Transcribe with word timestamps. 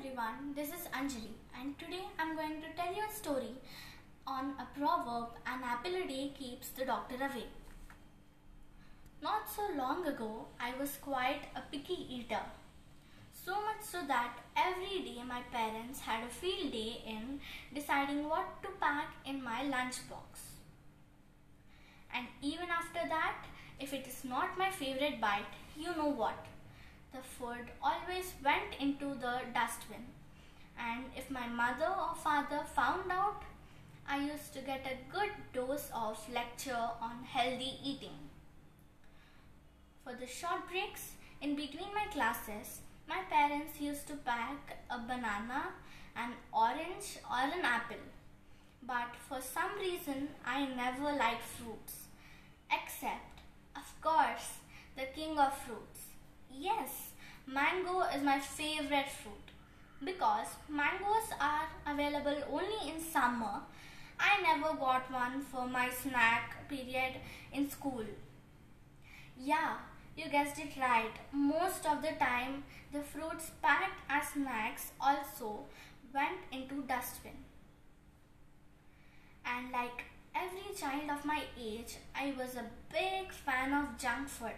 everyone, 0.00 0.54
this 0.56 0.68
is 0.68 0.88
Anjali 0.96 1.32
and 1.60 1.78
today 1.78 2.04
I'm 2.18 2.34
going 2.34 2.62
to 2.62 2.68
tell 2.74 2.94
you 2.94 3.02
a 3.06 3.12
story 3.12 3.52
on 4.26 4.54
a 4.58 4.66
proverb 4.78 5.32
an 5.46 5.60
apple 5.62 5.94
a 5.94 6.06
day 6.08 6.32
keeps 6.38 6.68
the 6.68 6.86
doctor 6.86 7.16
away. 7.16 7.44
Not 9.22 9.50
so 9.54 9.68
long 9.76 10.06
ago, 10.06 10.46
I 10.58 10.72
was 10.80 10.96
quite 11.02 11.42
a 11.54 11.60
picky 11.70 12.06
eater. 12.08 12.40
So 13.44 13.52
much 13.52 13.82
so 13.82 13.98
that 14.08 14.38
every 14.56 15.02
day 15.04 15.20
my 15.28 15.42
parents 15.52 16.00
had 16.00 16.24
a 16.24 16.30
field 16.30 16.72
day 16.72 17.02
in 17.06 17.38
deciding 17.74 18.26
what 18.26 18.62
to 18.62 18.70
pack 18.80 19.12
in 19.26 19.44
my 19.44 19.64
lunchbox. 19.64 20.40
And 22.14 22.26
even 22.40 22.68
after 22.70 23.06
that, 23.06 23.44
if 23.78 23.92
it 23.92 24.06
is 24.06 24.24
not 24.24 24.56
my 24.56 24.70
favorite 24.70 25.20
bite, 25.20 25.52
you 25.76 25.94
know 25.94 26.08
what? 26.08 26.46
The 27.12 27.22
food 27.22 27.70
always 27.82 28.32
went 28.44 28.74
into 28.80 29.14
the 29.14 29.40
dustbin. 29.54 30.06
And 30.78 31.04
if 31.16 31.30
my 31.30 31.46
mother 31.46 31.88
or 31.88 32.14
father 32.14 32.62
found 32.74 33.10
out, 33.10 33.42
I 34.08 34.18
used 34.18 34.52
to 34.54 34.60
get 34.60 34.86
a 34.86 35.12
good 35.12 35.30
dose 35.52 35.90
of 35.94 36.18
lecture 36.32 36.88
on 37.00 37.24
healthy 37.24 37.74
eating. 37.84 38.18
For 40.04 40.14
the 40.14 40.26
short 40.26 40.68
breaks 40.68 41.12
in 41.40 41.54
between 41.54 41.94
my 41.94 42.06
classes, 42.12 42.80
my 43.08 43.22
parents 43.30 43.80
used 43.80 44.06
to 44.08 44.14
pack 44.14 44.78
a 44.90 44.98
banana, 44.98 45.74
an 46.16 46.32
orange 46.52 47.18
or 47.30 47.38
an 47.38 47.64
apple. 47.64 48.04
But 48.82 49.14
for 49.28 49.40
some 49.40 49.78
reason, 49.78 50.28
I 50.44 50.66
never 50.66 51.12
liked 51.16 51.42
fruits. 51.42 52.08
Except, 52.72 53.40
of 53.76 54.00
course, 54.00 54.58
the 54.96 55.06
king 55.14 55.38
of 55.38 55.56
fruits, 55.58 55.99
Yes, 56.58 57.12
mango 57.46 58.02
is 58.02 58.22
my 58.22 58.38
favorite 58.38 59.08
fruit 59.08 59.52
because 60.04 60.48
mangoes 60.68 61.30
are 61.40 61.66
available 61.86 62.36
only 62.52 62.90
in 62.90 63.00
summer. 63.00 63.62
I 64.18 64.42
never 64.42 64.74
got 64.76 65.10
one 65.10 65.40
for 65.40 65.66
my 65.66 65.88
snack 65.88 66.68
period 66.68 67.14
in 67.54 67.70
school. 67.70 68.04
Yeah, 69.36 69.78
you 70.16 70.28
guessed 70.28 70.58
it 70.60 70.76
right. 70.78 71.10
Most 71.32 71.84
of 71.86 72.00
the 72.00 72.12
time, 72.12 72.62
the 72.92 73.02
fruits 73.02 73.50
packed 73.60 74.00
as 74.08 74.28
snacks 74.28 74.92
also 75.00 75.64
went 76.14 76.38
into 76.52 76.82
dustbin. 76.82 77.44
And 79.44 79.70
like 79.70 80.04
every 80.34 80.74
child 80.74 81.10
of 81.10 81.24
my 81.26 81.42
age, 81.60 81.96
I 82.14 82.32
was 82.38 82.54
a 82.56 82.64
big 82.92 83.30
fan 83.32 83.72
of 83.74 83.98
junk 83.98 84.28
food 84.28 84.54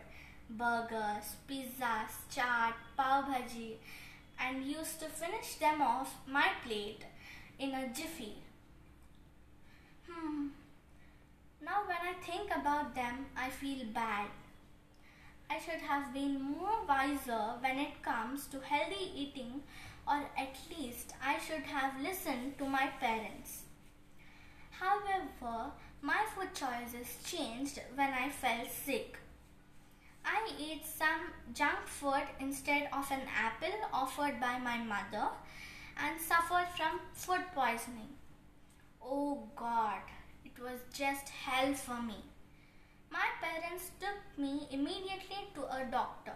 burgers, 0.57 1.37
pizzas, 1.49 2.15
chaat, 2.35 2.75
pav 2.97 3.25
bhaji 3.25 3.77
and 4.39 4.65
used 4.65 5.01
to 5.01 5.07
finish 5.07 5.55
them 5.57 5.81
off 5.81 6.15
my 6.27 6.49
plate 6.65 7.05
in 7.59 7.75
a 7.75 7.89
jiffy. 7.89 8.35
Hmm. 10.09 10.49
Now 11.65 11.83
when 11.87 12.03
I 12.03 12.15
think 12.27 12.51
about 12.51 12.95
them, 12.95 13.27
I 13.37 13.51
feel 13.51 13.85
bad. 13.95 14.27
I 15.49 15.59
should 15.59 15.83
have 15.83 16.13
been 16.15 16.41
more 16.41 16.79
wiser 16.89 17.43
when 17.61 17.79
it 17.79 18.03
comes 18.03 18.47
to 18.49 18.61
healthy 18.61 19.11
eating 19.15 19.63
or 20.09 20.21
at 20.37 20.57
least 20.71 21.13
I 21.25 21.39
should 21.39 21.63
have 21.63 22.01
listened 22.03 22.59
to 22.59 22.65
my 22.65 22.89
parents. 22.99 23.63
However, 24.71 25.73
my 26.01 26.25
food 26.35 26.55
choices 26.55 27.23
changed 27.25 27.81
when 27.95 28.13
I 28.13 28.29
fell 28.31 28.67
sick. 28.67 29.19
I 30.25 30.51
ate 30.59 30.85
some 30.87 31.33
junk 31.55 31.87
food 31.87 32.27
instead 32.41 32.89
of 32.93 33.11
an 33.11 33.23
apple 33.37 33.79
offered 33.93 34.41
by 34.41 34.59
my 34.59 34.79
mother 34.79 35.29
and 35.97 36.21
suffered 36.21 36.69
from 36.77 37.01
food 37.13 37.45
poisoning. 37.55 38.17
Oh 39.03 39.49
God, 39.57 40.03
it 40.45 40.59
was 40.61 40.81
just 40.93 41.29
hell 41.29 41.75
for 41.75 42.01
me. 42.03 42.17
My 43.11 43.27
parents 43.41 43.91
took 44.01 44.39
me 44.39 44.67
immediately 44.71 45.49
to 45.55 45.63
a 45.63 45.85
doctor 45.91 46.35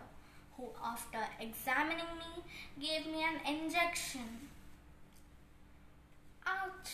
who 0.57 0.69
after 0.85 1.19
examining 1.41 2.13
me 2.19 2.43
gave 2.79 3.07
me 3.07 3.23
an 3.23 3.41
injection. 3.47 4.49
Ouch! 6.47 6.93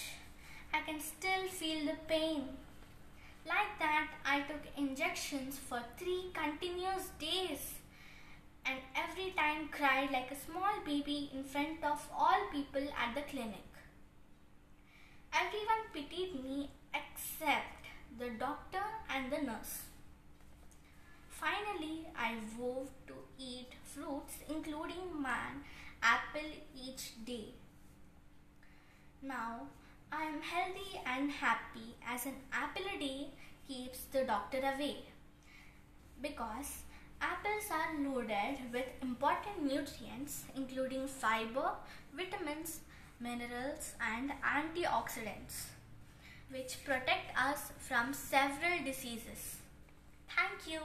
I 0.72 0.80
can 0.80 1.00
still 1.00 1.48
feel 1.48 1.86
the 1.86 1.96
pain. 2.08 2.48
Like 3.46 3.78
that, 3.78 4.08
I 4.24 4.40
took 4.42 4.62
injections 4.76 5.58
for 5.58 5.80
three 5.98 6.30
continuous 6.32 7.08
days 7.18 7.74
and 8.64 8.78
every 8.94 9.32
time 9.32 9.68
cried 9.70 10.10
like 10.12 10.30
a 10.30 10.36
small 10.36 10.72
baby 10.84 11.30
in 11.34 11.42
front 11.42 11.82
of 11.82 12.08
all 12.16 12.40
people 12.52 12.82
at 12.96 13.14
the 13.14 13.22
clinic. 13.22 13.66
Everyone 15.32 15.82
pitied 15.92 16.42
me 16.44 16.70
except 16.94 17.86
the 18.18 18.30
doctor 18.38 18.84
and 19.10 19.32
the 19.32 19.38
nurse. 19.38 19.82
Finally, 21.28 22.06
I 22.16 22.36
vowed 22.56 22.88
to 23.08 23.14
eat 23.38 23.70
fruits 23.82 24.34
including 24.48 25.20
man 25.20 25.64
apple 26.02 26.50
each 26.76 27.24
day. 27.24 27.54
Now, 29.20 29.68
I 30.12 30.24
am 30.24 30.42
healthy 30.42 31.00
and 31.06 31.30
happy 31.30 31.96
as 32.06 32.26
an 32.26 32.34
apple 32.52 32.84
a 32.94 32.98
day 32.98 33.28
keeps 33.66 34.04
the 34.12 34.24
doctor 34.24 34.58
away. 34.58 34.96
Because 36.20 36.82
apples 37.20 37.70
are 37.70 37.98
loaded 37.98 38.58
with 38.72 38.84
important 39.00 39.62
nutrients 39.62 40.44
including 40.54 41.08
fiber, 41.08 41.70
vitamins, 42.14 42.80
minerals 43.20 43.94
and 44.00 44.32
antioxidants 44.44 45.68
which 46.50 46.84
protect 46.84 47.34
us 47.36 47.72
from 47.78 48.12
several 48.12 48.84
diseases. 48.84 49.56
Thank 50.36 50.70
you. 50.70 50.80